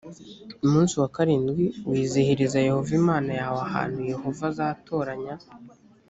[0.65, 5.33] umunsi wa karindwi wizihiriza yehova imana yawe ahantu yehova azatoranya.